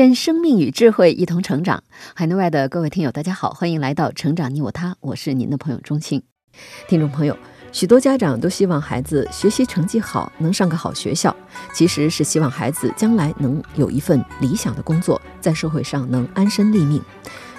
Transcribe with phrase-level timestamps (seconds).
[0.00, 1.84] 愿生命与智慧一同成长。
[2.14, 6.22] 海内外的各位听友，大家好，欢迎来到《成长你我他》，我是您的朋友钟庆。
[6.88, 7.36] 听众朋友，
[7.70, 11.36] 许多家长都希望孩子学习成绩好，能上个好学校，
[11.74, 17.02] 其实是希望孩子将来能有一份理想的工作，在社会上能安身立命。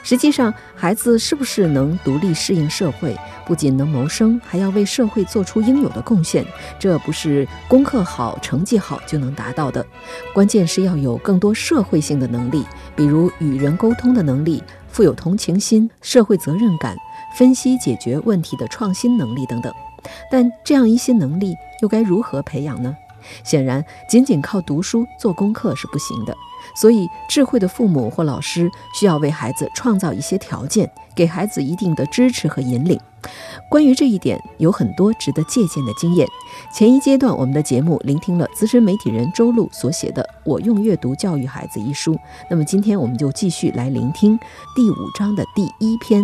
[0.04, 3.16] 实际上，孩子是不是能独立适应社会，
[3.46, 6.46] 不仅能谋生，还要为社会做出应有的贡献，
[6.80, 9.86] 这不是功课好、成绩好就能达到的。
[10.34, 16.96] 关键是要有更多社会性的能力，比如与人沟通的能力、富有同情心、社会责任感、
[17.38, 19.72] 分析解决问题的创新能力等等。
[20.32, 22.96] 但这样一些能力又该如何培养呢？
[23.44, 26.36] 显然，仅仅靠读书做功课是不行的。
[26.76, 33.00] 所以，智慧的父母或老师需要为孩子创造一些条件，给孩子一定的支持和引领。
[33.70, 36.28] 关于这一点，有很多值得借鉴的经验。
[36.72, 42.18] 前一阶段，我们的节目聆听了资深媒体人周璐所写的《我用阅读教育孩子》一书。
[42.50, 44.40] 那么，今天我们就继续来聆听
[44.76, 46.24] 第五章的第一篇：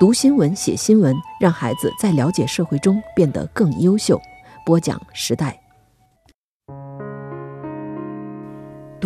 [0.00, 4.20] 读新闻、写新闻，让孩子在了解社会中变得更优秀。
[4.64, 5.65] 播讲时代。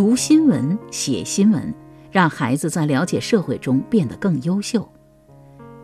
[0.00, 1.74] 读新闻、写新闻，
[2.10, 4.90] 让孩子在了解社会中变得更优秀。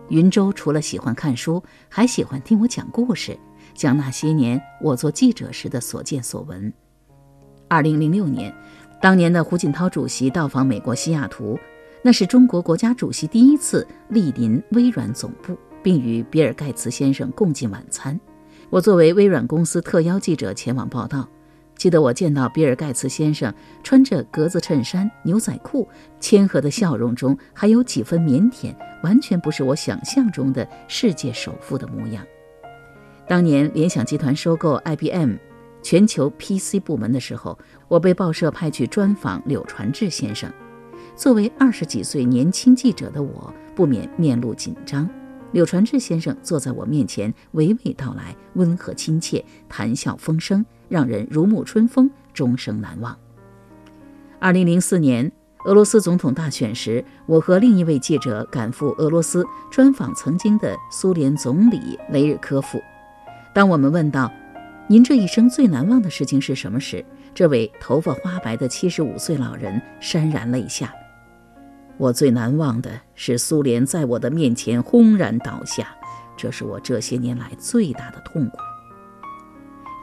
[0.09, 3.39] 云州除了喜欢看书，还喜欢听我讲故事，
[3.75, 6.73] 讲那些年我做记者时的所见所闻。
[7.69, 8.51] 二零零六年，
[9.03, 11.59] 当年的胡锦涛主席到访美国西雅图，
[12.01, 18.19] 那是中国国家主席第一次莅临微软总部，并与比尔·盖茨先生共进晚餐。
[18.71, 21.29] 我作为微软公司特邀记者前往报道。
[21.77, 25.87] 记得我见到比尔·盖茨先生穿着格子衬衫、牛仔裤，
[26.19, 32.25] 谦和的笑容中还有几分腼腆，完全不是我想象中的世界首富的模样。
[33.29, 35.35] 当年联想集团收购 IBM
[35.83, 40.51] 全球 PC 部门的时候，我被报社派去专访柳传志先生。
[41.15, 45.09] 作为二十几岁年轻记者的我，不免面露紧张。
[45.53, 50.65] 柳传志先生坐在我面前，娓娓道来，温和亲切，谈笑风生。
[50.89, 53.17] 让人如沐春风，终生难忘。
[54.39, 55.31] 二零零四年
[55.65, 62.81] 俄罗斯总统大选时，我和另一位记者赶赴俄罗斯专访曾经的苏联总理雷日科夫。
[63.55, 64.31] 当我们问到
[64.87, 67.05] “您这一生最难忘的事情是什么”时，
[67.35, 70.95] 这位头发花白的七十五岁老人潸然泪下
[71.99, 75.89] ：“我最难忘的是苏联在我的面前轰然倒下，
[76.37, 78.59] 这是我这些年来最大的痛苦。”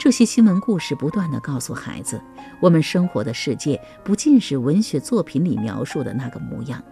[0.03, 2.21] 这些新闻故事不断地告诉孩子，
[2.59, 6.83] 我们生活的世界不尽是文学作品里描述的那个模样，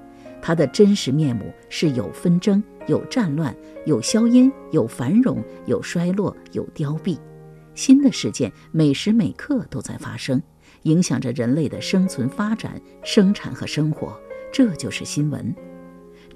[0.41, 3.53] 它的真实面目是有纷争、有战乱、
[3.85, 7.19] 有硝烟、有繁荣、有衰落、有凋敝。
[7.75, 10.41] 新的事件每时每刻都在发生，
[10.83, 14.17] 影响着人类的生存、发展、生产和生活。
[14.53, 15.53] 这就是新闻。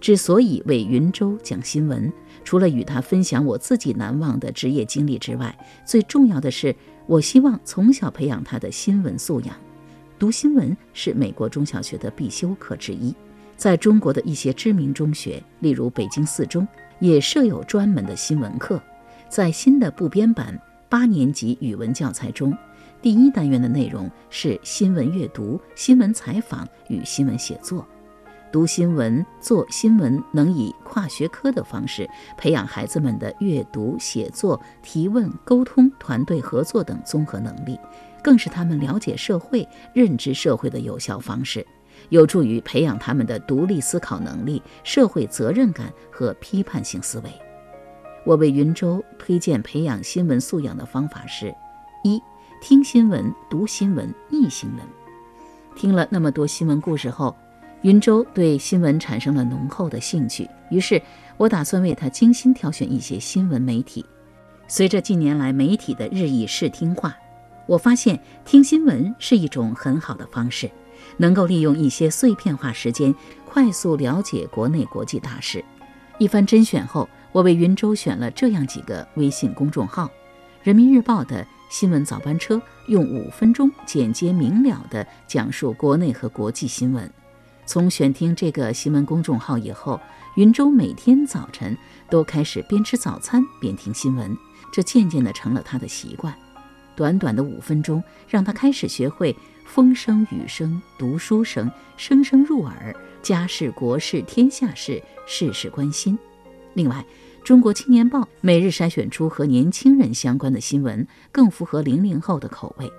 [0.01, 2.11] 之所以为云州讲新闻。
[2.45, 6.73] 除了与他分享我自己难忘的职业经历之外，最重要的是，
[7.07, 9.55] 我希望从小培养他的新闻素养。
[10.17, 13.13] 读新闻是美国中小学的必修课之一，
[13.57, 16.65] 在中国的一些知名中学，例如北京四中，
[16.99, 18.81] 也设有专门的新闻课。
[19.27, 20.57] 在新的部编版
[20.87, 22.55] 八年级语文教材中，
[23.01, 27.85] 第一单元的内容是新闻阅读、新闻采访与新闻写作。
[28.55, 37.77] 读新闻、做新闻，能以跨学科的方式培养孩子们的阅读、写作、提问、沟通、团队合作等综合能力，
[38.23, 41.67] 更是他们了解社会、认知社会的有效方式，
[42.07, 47.29] 有助于培养他们的独立思考能力、社会责任感和批判性思维。
[48.25, 51.53] 我为云州推荐培养新闻素养的方法是：
[52.05, 52.23] 一、
[52.61, 54.79] 听新闻、读新闻、译新闻。
[55.75, 57.35] 听了那么多新闻故事后。
[57.85, 60.99] 云州对新闻产生了浓厚的兴趣，于是
[61.37, 64.03] 我打算为他精心挑选一些新闻媒体。
[64.67, 67.15] 随着近年来媒体的日益视听化，
[67.67, 70.67] 我发现听新闻是一种很好的方式，
[71.17, 73.13] 能够利用一些碎片化时间，
[73.45, 75.63] 快速了解国内国际大事。
[76.17, 80.09] 一番甄选后，我为云州选了这样几个微信公众号：
[80.63, 87.07] 人民日报的新闻早班车，用五分钟简洁明了地讲述国内和国际新闻。
[87.65, 89.99] 从选听这个新闻公众号以后，
[90.35, 91.75] 云州每天早晨
[92.09, 94.37] 都开始边吃早餐边听新闻，
[94.71, 96.33] 这渐渐地成了他的习惯。
[96.95, 99.35] 短短的五分钟，让他开始学会
[99.65, 106.17] 风声、雨声、读书声，声声入耳，家事、国事、天下事，事事关心。
[106.75, 107.03] 另外，
[107.43, 112.85] 《中国青年报》每日筛选出和年轻人相关的新闻，更符合零零后的口味。《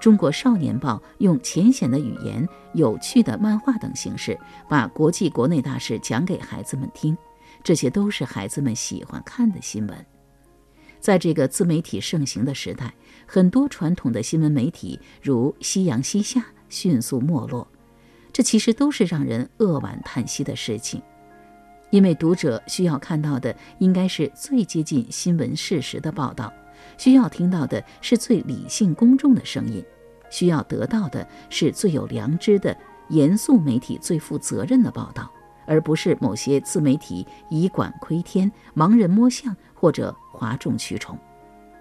[0.00, 4.36] 中国少年报》用浅显的语言、有趣的漫画等形式，
[4.68, 7.16] 把国际国内大事讲给孩子们听，
[7.62, 10.06] 这些都是孩子们喜欢看的新闻。
[10.98, 12.92] 在这个自媒体盛行的时代，
[13.26, 17.66] 很多传统的新闻媒体如夕阳西下，迅速没落，
[18.32, 21.00] 这其实都是让人扼腕叹息的事情。
[21.90, 26.52] 因为读者需要看到的应该是最接近新闻事实的报道，
[27.00, 29.82] 需要听到的是最理性公众的声音，
[30.28, 32.76] 需要得到的是最有良知的
[33.08, 35.32] 严肃媒体最负责任的报道，
[35.66, 41.18] 而不是某些自媒体以管窥天、盲人摸象或者哗众取宠。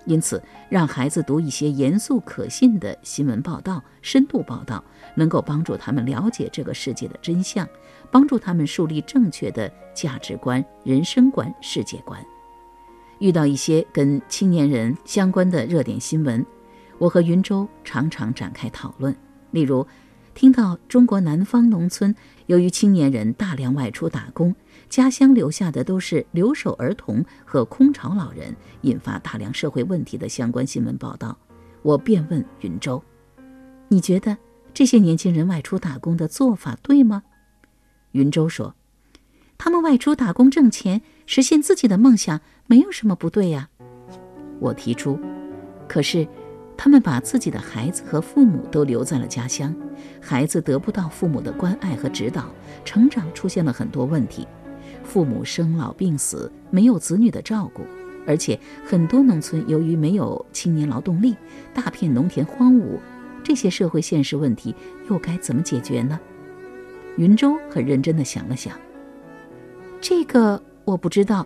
[0.06, 4.82] 因此，让孩子读一些严肃可信的新闻报道、深度报道，
[5.16, 7.68] 能够帮助他们了解这个世界的真相，
[8.10, 12.26] 帮助他们树立正确的价值观、人生观、世界观。
[13.20, 16.46] 遇到一些跟青年人相关的热点新闻，
[16.98, 19.16] 我和云州常常展开讨论。
[19.52, 19.86] 例如，
[20.34, 24.56] 听到中国南方农村由于青年人大量外出打工。
[24.88, 31.38] 家乡留下的都是留守儿童和空巢老人，引发大量社会问题的相关新闻报道。
[31.82, 33.04] 我便问云州
[33.90, 34.38] ：“你觉得
[34.74, 37.22] 这些年轻人外出打工的做法对吗？”
[38.14, 38.74] 云州说
[39.60, 43.70] ：“他们外出打工挣钱，实现自己的梦想，没有什么不对呀。”
[44.60, 45.20] 我提出
[45.86, 46.26] ：“可是，
[46.78, 49.76] 他们把自己的孩子和父母都留在了家乡，
[50.22, 52.46] 孩子得不到父母的关爱和指导，
[52.86, 54.48] 成长出现了很多问题。”
[55.04, 57.84] 父母生老病死，没有子女的照顾，
[58.26, 61.36] 而且很多农村由于没有青年劳动力，
[61.74, 62.98] 大片农田荒芜，
[63.44, 64.74] 这些社会现实问题
[65.10, 66.18] 又该怎么解决呢？
[67.18, 68.74] 云州很认真地想了想，
[70.02, 71.46] 这个我不知道，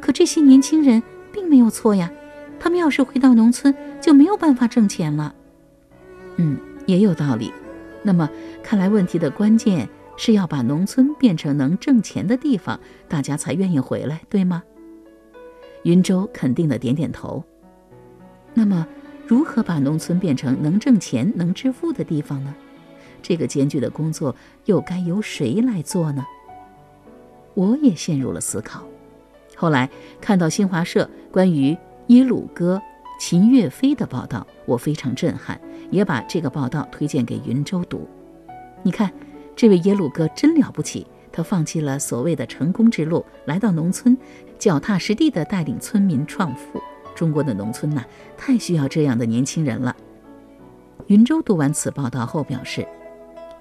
[0.00, 1.02] 可这些年轻人
[1.32, 2.10] 并没有错呀，
[2.58, 5.34] 他们要是回到农村，就没有办法挣钱了。
[6.36, 7.52] 嗯，也有道理。
[8.02, 8.28] 那么
[8.62, 9.88] 看来问题的关键。
[10.14, 14.62] 是要把农村变成能挣钱的地方，大家才愿意回来，对吗？
[15.84, 17.42] 云州肯定的点点头。
[18.52, 18.86] 那么，
[19.26, 22.54] 如何把农村变成能挣钱、能致富的地方呢？
[23.22, 24.36] 这个艰巨的工作
[24.66, 26.24] 又该由谁来做呢？
[27.54, 28.82] 我也陷入了思考。
[29.56, 29.88] 后来
[30.20, 31.76] 看到新华社关于
[32.08, 32.80] 耶鲁哥
[33.18, 35.60] 秦岳飞的报道，我非常震撼，
[35.90, 38.08] 也把这个报道推荐给云州读。
[38.82, 39.10] 你看。
[39.54, 44.16] 这位耶鲁哥真了不起，他放弃了所谓的成功之路，来到农村，
[44.58, 46.80] 脚踏实地地带领村民创富。
[47.14, 48.02] 中国的农村呐，
[48.34, 49.94] 太需要这样的年轻人了。
[51.08, 52.88] 云州读完此报道后表示：“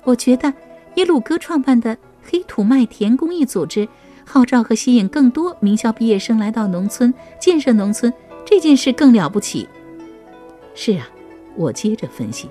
[0.06, 0.52] 我觉得
[0.96, 3.88] 耶鲁哥创办的黑土麦田公益组织，
[4.26, 8.14] 号召和吸引更多名校毕业生来到农村建设农村，
[8.46, 9.68] 这件事更了不起。”
[10.74, 11.10] 是啊，
[11.56, 12.50] 我接着分析，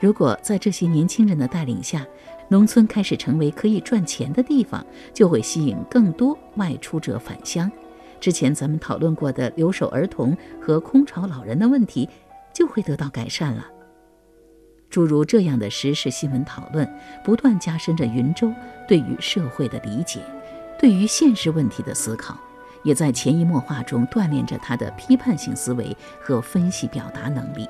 [0.00, 2.04] 如果在这些年轻人的带领下，
[2.48, 7.70] 农村开始成为可以赚钱的地方，就会吸引更多外出者返乡。
[8.20, 12.08] 之前咱们讨论过的留守儿童和空巢老人的问题，
[12.52, 13.66] 就会得到改善了。
[14.94, 16.88] 诸如这样的时事新闻讨论，
[17.24, 18.54] 不断加深着云州
[18.86, 20.20] 对于社会的理解，
[20.78, 22.38] 对于现实问题的思考，
[22.84, 27.68] 也在潜移默化中锻炼着他的批判性思维和分析表达能力。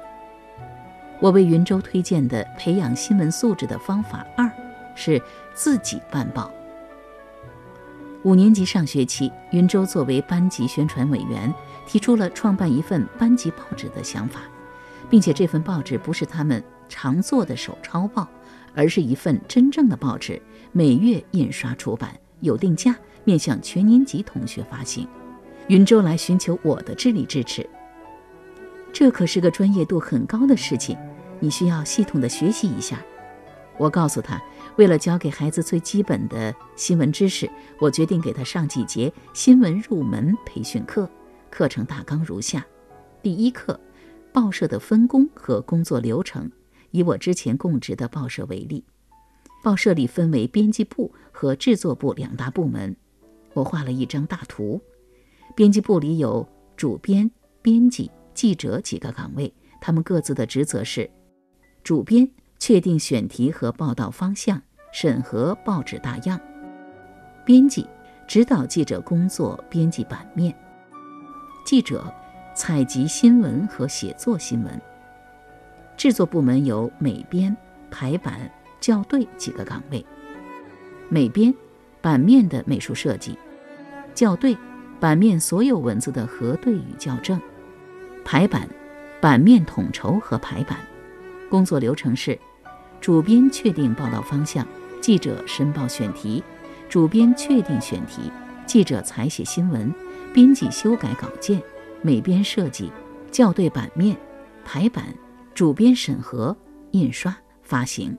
[1.19, 4.50] 我为云州推荐的培养新闻素质的方法二。
[4.95, 5.21] 是
[5.54, 6.52] 自己办报。
[8.23, 11.52] 五年级上学期，云州作为班级宣传委员，
[11.87, 14.43] 提出了创办一份班级报纸的想法，
[15.09, 16.62] 并且这份报纸不是他们
[16.94, 18.28] 常做的手抄报，
[18.72, 25.08] 而是一份真正的报纸，每月印刷出版，有定价，面向全年级同学发行。
[25.66, 27.68] 云州来寻求我的智力支持，
[28.92, 30.96] 这可是个专业度很高的事情，
[31.40, 33.02] 你需要系统的学习一下。
[33.76, 34.40] 我告诉他。
[34.76, 37.48] 为了教给孩子最基本的新闻知识，
[37.78, 41.08] 我决定给他上几节新闻入门培训课。
[41.48, 42.66] 课程大纲如下：
[43.22, 43.78] 第一课，
[44.32, 46.50] 报社的分工和工作流程。
[46.94, 48.84] 以我之前供职的报社为例，
[49.64, 52.94] 报社里分为编辑部和制作部两大部门。
[53.52, 54.80] 我画了一张大图，
[55.56, 57.28] 编辑部里有主编、
[57.60, 61.10] 编辑、记者几个岗位，他们各自的职责是：
[61.82, 62.30] 主编。
[62.56, 66.38] 确定选题和报道方向，审核报纸大样；
[67.44, 67.86] 编辑
[68.26, 70.50] 指导记者工作，编辑版面；
[71.66, 72.10] 记者
[72.54, 74.80] 采集新闻和写作新闻。
[75.96, 77.56] 制作部门有美编、
[77.90, 80.04] 排版、校对几个岗位。
[81.08, 81.54] 美编，
[82.00, 83.32] 版面的美术设计；
[84.14, 84.56] 校对，
[84.98, 87.38] 版面所有文字的核对与校正；
[88.24, 88.68] 排版，
[89.20, 90.78] 版面统筹和排版。
[91.48, 92.38] 工作流程是：
[93.00, 94.66] 主编确定报道方向，
[95.00, 96.42] 记者申报选题，
[96.88, 98.32] 主编确定选题，
[98.66, 99.92] 记者采写新闻，
[100.32, 101.62] 编辑修改稿件，
[102.02, 102.90] 美编设计，
[103.30, 104.16] 校对版面，
[104.64, 105.04] 排版。
[105.54, 106.56] 主编审核、
[106.90, 108.16] 印刷、发行。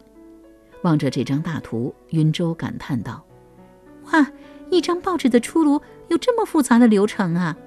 [0.84, 3.26] 望着这张大图，云舟感叹道
[4.14, 4.32] ：“哇，
[4.70, 7.58] 一张报纸的出炉有这么复杂的流程啊！”“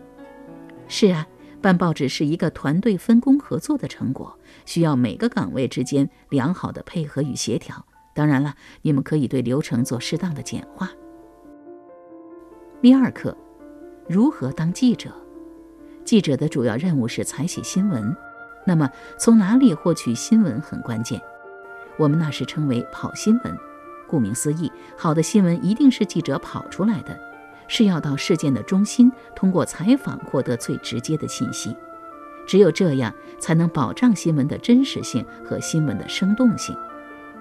[0.89, 1.27] 是啊，
[1.61, 7.85] 办报纸是一个团队分工合作的成果，需要每个岗位之间良好的配合与协调。
[8.15, 10.91] 当然了，你们可以对流程做适当的简化。”
[12.81, 13.37] 第二课：
[14.09, 15.13] 如何当记者？
[16.05, 18.17] 记者的主要任务是采写新闻。
[18.69, 21.19] 那么，从哪里获取新闻很关键。
[21.97, 23.59] 我们那时称为跑新闻。
[24.07, 27.19] 顾名思义，好的新闻一定是记者跑出来的，
[27.67, 31.75] 是要到事件的中心，通过采访获得最直接的信息。
[32.47, 33.11] 只有这样，
[33.41, 36.77] 才能保障新闻的真实性和新闻的生动性。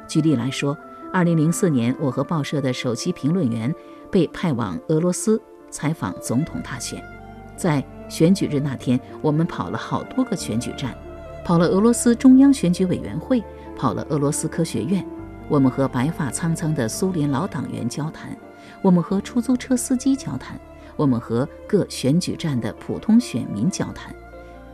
[0.08, 0.78] 举例来说，
[1.12, 3.76] 二零零四年，我和报社的首席评论员
[4.10, 7.04] 被派往俄罗斯采访总统大选，
[7.58, 10.98] 在选举日那天，我们跑了好多个选举站。
[11.48, 13.42] 跑了俄罗斯中央选举委员会，
[13.74, 15.02] 跑了俄罗斯科学院，
[15.48, 18.38] 我们和白发苍苍的苏联老党员交谈，
[18.82, 20.60] 我们和出租车司机交谈，
[20.98, 24.14] 我们和各选举站的普通选民交谈，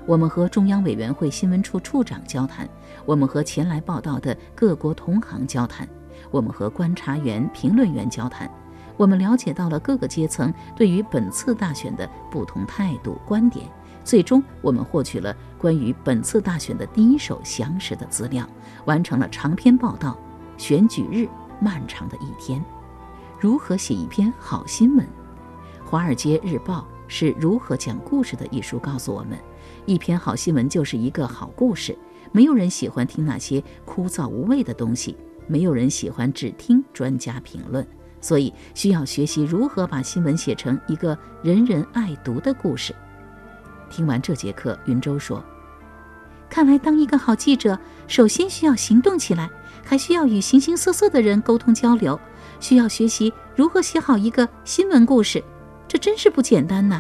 [0.08, 2.68] 我们和中央委员会新闻处处长交谈，
[3.06, 5.88] 我们和前来报道的各国同行交谈，
[6.32, 8.50] 我们和观察员、评论员交谈，
[8.98, 13.68] 我们了解到了各个阶层对于本次大选的不同态度、观点。
[14.04, 18.48] 最终，我们获取了关于本次大选的第一手详实的资料，
[18.86, 20.18] 完成了长篇报道。
[20.56, 21.28] 选举日
[21.60, 22.64] 漫长的一天，
[23.40, 25.06] 如何写一篇好新闻？
[25.84, 29.38] 《华尔街日报》是如何讲故事的一书告诉我们，
[29.86, 31.98] 一篇好新闻就是一个好故事。
[32.32, 35.18] 没有人喜欢听那些枯燥无味的东西，
[35.48, 37.86] 没有人喜欢只听专家评论，
[38.22, 42.94] 所以需要学习如何把新闻写成一个人人爱读的故事。
[43.94, 45.44] 听完这节课，云舟说
[46.50, 49.48] ：“看来当一个好记者，首先需要行动起来，
[49.86, 52.20] 还需要与形形色色的人沟通交流，
[52.60, 55.44] 需要学习如何写好一个新闻故事，
[55.88, 57.00] 这真是不简单呐。”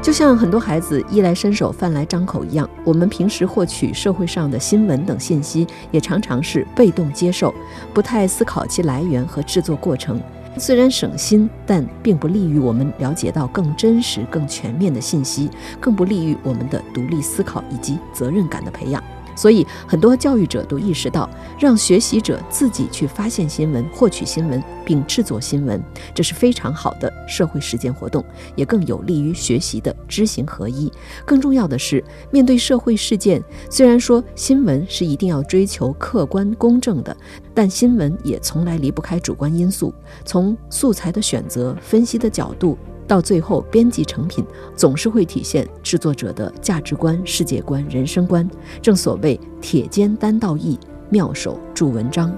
[0.00, 7.54] 就像很多孩子衣来伸手、饭来张口一样，我们平时获取社会上的新闻等信息，也常常是被动接受，
[7.92, 10.18] 不太思考其来源和制作过程。
[10.58, 19.02] 虽然省心，但并不利于我们了解到更真实、更全面的信息，更不利于我们的独立思考以及责任感的培养。
[19.42, 25.82] 所以，很多教育者都意识到，让学习者自己去发现新闻、获取新闻并制作新闻，
[26.14, 30.88] 这是非常好的社会实践活动，也更有利于学习的知行合一。
[31.26, 37.16] 更重要的是，面对社会事件，虽然说新闻是一定要追求客观公正的，
[37.52, 39.92] 但新闻也从来离不开主观因素。
[40.24, 42.78] 从素材的选择、分析的角度。
[43.06, 44.44] 到最后，编辑成品
[44.74, 48.48] 总是会体现制作者的价值观、世界观、人生观。
[48.80, 50.78] 正所谓“铁肩担道义，
[51.10, 52.32] 妙手著文章”。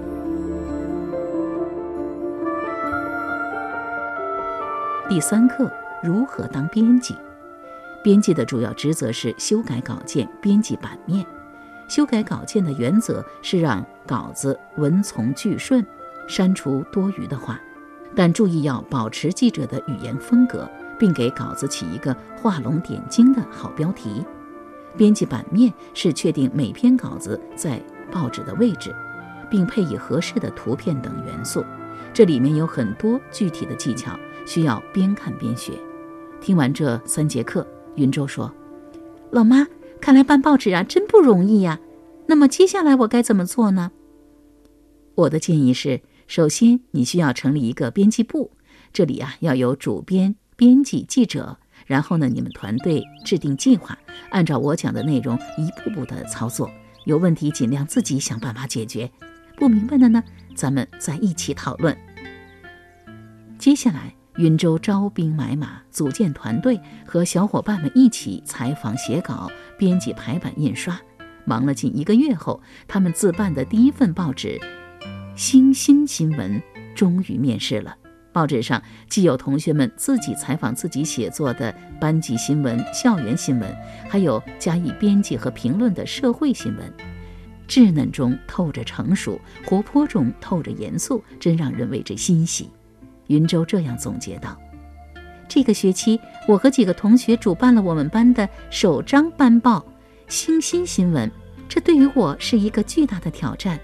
[5.08, 5.70] 第三课：
[6.02, 7.14] 如何当编辑？
[8.02, 11.24] 编辑的主要职责是修改稿件、编辑版面。
[11.88, 15.86] 修改稿件的原则是让稿子文从句顺，
[16.26, 17.60] 删除多余的话。
[18.16, 20.68] 但注意要保持记者的语言风格，
[20.98, 24.24] 并给稿子起一个画龙点睛的好标题。
[24.96, 28.94] 编辑版面是确定每篇稿子在报纸的位置，
[29.50, 31.64] 并配以合适的图片等元素。
[32.12, 34.16] 这里面有很多具体的技巧，
[34.46, 35.72] 需要边看边学。
[36.40, 37.66] 听完这三节课，
[37.96, 38.52] 云舟说
[39.32, 39.66] ：“老妈，
[40.00, 41.80] 看来办报纸啊，真不容易呀。
[42.26, 43.90] 那么接下来我该怎么做呢？”
[45.16, 46.00] 我的建议是。
[46.26, 48.52] 首先，你需要成立一个编辑部，
[48.92, 51.58] 这里啊要有主编、编辑、记者。
[51.86, 53.98] 然后呢，你们团队制定计划，
[54.30, 56.70] 按照我讲的内容一步步的操作。
[57.04, 59.10] 有问题尽量自己想办法解决，
[59.56, 60.22] 不明白的呢，
[60.54, 61.94] 咱们再一起讨论。
[63.58, 70.98] 接下来，云州招兵买马，组建团队，和小伙伴们一起采访、写稿、编辑、排版、印刷。
[71.44, 74.58] 忙了近一个月后，他们自办的第一份报纸
[75.36, 76.52] 《星新新闻》
[76.94, 77.96] 终于面世了。
[78.32, 83.76] 报纸上既有同学们自己采访自己写作的班级新闻、校园新闻，
[84.08, 86.92] 还有加以编辑和评论的社会新闻。
[87.66, 92.70] 稚嫩中透着成熟，活泼中透着严肃，真让人为之欣喜。
[93.26, 94.56] 云州这样总结道
[95.48, 99.78] ：“这个学期，我和几个同学主办了我们班的首张班报
[100.28, 101.28] 《星新新闻》，
[101.68, 103.80] 这对于我是一个巨大的挑战。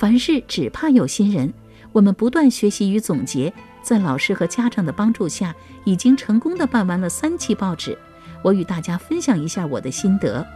[0.00, 1.52] 凡事只怕有心人，
[1.92, 3.52] 我们不断学习与总结。”
[3.84, 5.54] 在老师和家长的帮助下，
[5.84, 7.98] 已经成功的办完了三期报纸。
[8.42, 10.46] 我与大家分享一下我的心得：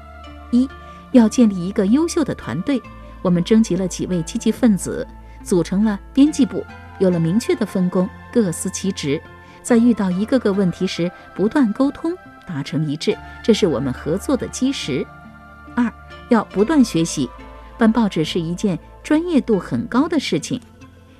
[0.50, 0.66] 一，
[1.12, 2.80] 要建立一个优秀的团队。
[3.20, 5.06] 我们征集了几位积极分子，
[5.42, 6.64] 组成了编辑部，
[6.98, 9.20] 有了明确的分工，各司其职。
[9.62, 15.06] 在遇到一个个问题时，不断沟通，达成一致，这是我们合作的基石。
[15.76, 15.92] 二，
[16.30, 17.28] 要不断学习。
[17.76, 20.58] 办报纸是一件专业度很高的事情，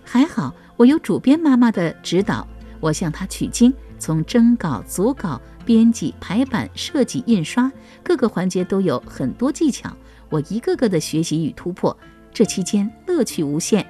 [0.03, 0.53] 还好。
[0.77, 2.49] 我有主编妈妈的指导，
[2.81, 7.71] 我向她取经，从征稿、组稿、编辑、排版、设计、印刷
[8.03, 9.95] 各个环节都有很多技巧，
[10.31, 11.97] 我一个个的学习与突破，
[12.33, 13.87] 这期间乐趣无限。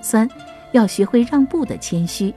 [0.00, 0.26] 三，
[0.72, 2.32] 要学会让步的谦虚。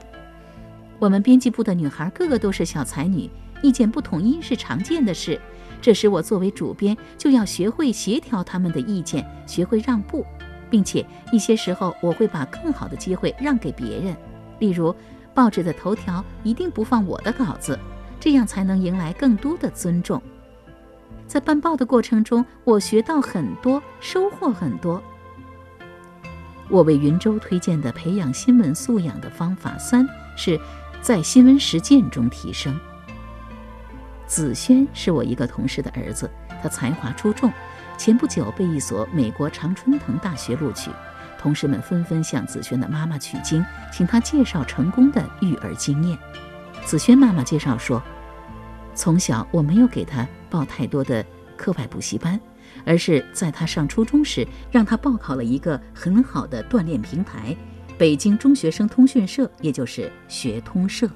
[0.98, 3.30] 我们编辑部的女孩个个都是小才女，
[3.62, 5.40] 意见不统一是常见的事，
[5.80, 10.26] 这时我作为主编就要学会协调他们的意见，学会让步。
[10.72, 14.16] 并且一些时候，我会把更好的机会让给别人，
[14.58, 14.96] 例如
[15.34, 17.78] 报纸的头条一定不放我的稿子，
[18.18, 20.22] 这样才能迎来更多的尊重。
[21.26, 25.02] 在办报的过程中，我学到很多，收获很多。
[26.70, 30.58] 我为云州推荐的培养新闻素养的方法三是，
[31.02, 32.74] 在新闻实践中提升。
[34.26, 36.30] 子轩是我一个同事的儿子，
[36.62, 37.52] 他才华出众。
[37.98, 40.90] 前不久被一所美国常春藤大学录取，
[41.38, 46.18] 同事们纷纷向子轩的妈妈取经，请她介绍成功的育儿经验。
[46.84, 48.02] 子轩妈妈介绍说
[48.92, 51.24] ：“从小我没有给她报太多的
[51.56, 52.40] 课外补习班，
[52.84, 57.56] 而是在她上初中时让她报考了一个很好的锻炼平台——
[57.96, 61.08] 北京中学生通讯社，也就是学通社。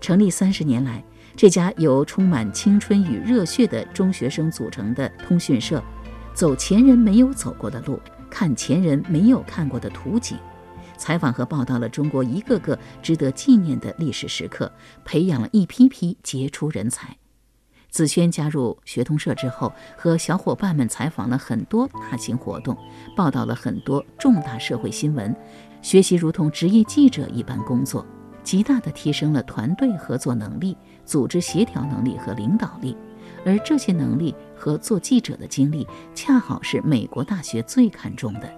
[0.00, 1.02] 成立三十年来，
[1.36, 5.80] 这家由充满青春与热血的中学生组成的通讯社。”
[6.34, 10.36] 走前人没有走过的路，看前人没有看过的图景，
[10.98, 14.70] 采访和报道了中国一个个值得纪念的历史时刻，
[15.04, 17.16] 培养了一批批杰出人才。
[17.88, 22.76] 子轩加入学通社之后，和小伙伴们采访了很多大型活动，
[23.16, 25.32] 报道了很多重大社会新闻，
[25.80, 28.04] 学习如同职业记者一般工作，
[28.42, 32.96] 极大地提升了团队合作能力、组织协调能力和领导力。
[33.44, 38.50] 而这些能力和做记者的经历，恰好是美国大学最看重的。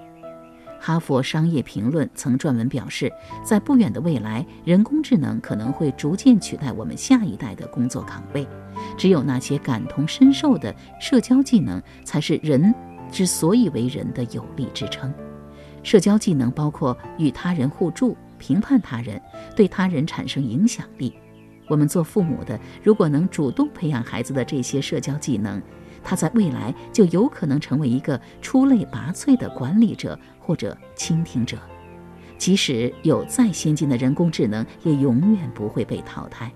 [0.79, 3.11] 哈佛商业评论曾撰文表示，
[3.43, 8.47] 在不远的未来，人工智能可能会逐渐取代我们下一代的工作岗位。
[8.97, 12.73] 只有那些感同身受的社交技能，才是人
[13.11, 15.13] 之所以为人的有力支撑。
[15.83, 19.21] 社交技能包括与他人互助、评判他人、
[19.57, 21.15] 对他人产生影响力。
[21.69, 25.61] 我们做父母的，如果能主动培养孩子的这些社交技能，
[26.03, 31.59] 他在未来就有可能成为一个出类拔萃的管理者或者倾听者。
[32.39, 36.53] 即使有再先进的人工智能，也永远不会被淘汰。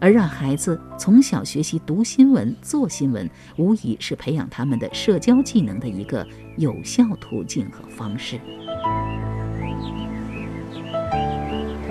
[0.00, 8.40] 而让孩子从小学习读新闻、做新闻，无疑是培养他们的社交技能的一个有效途径和方式。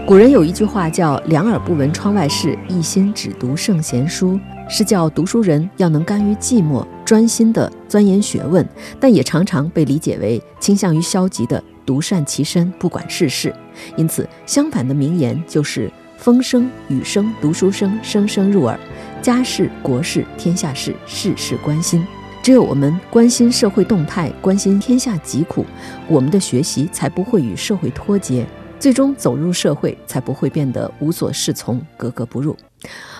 [0.10, 8.67] 古人有一句话叫“两耳不闻窗外事，一心只读圣贤书”，是叫读书人要能甘于寂寞，专心地钻研学问，
[9.00, 13.54] 但也常常被理解为倾向于消极的独善其身，不管世事。
[13.98, 18.80] 因此，相反的名言就是“风声雨声读书声，声声入耳，
[19.22, 22.04] 家事国事天下事，事事关心”。
[22.41, 25.63] 只有我们关心社会动态，关心天下疾苦，
[26.08, 28.43] 我们的学习才不会与社会脱节。
[28.80, 32.56] 最终走入社会，才不会变得无所适从、格格不入。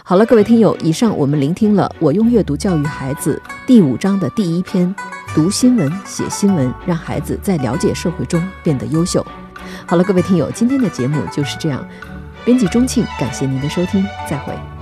[0.04, 4.96] 好了，各位听友，以上我们聆听了《我用阅读教育孩子》第五章的第一篇：
[5.36, 9.26] 读新闻、写新闻，让孩子在了解社会中变得优秀。
[9.86, 11.86] 好了，各位听友，今天的节目就是这样。
[12.46, 14.79] 编辑钟庆，感谢您的收听，再会。